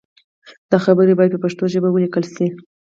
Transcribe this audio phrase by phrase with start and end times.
[0.71, 2.47] دا خبرې باید په پښتو ژبه ولیکل شي.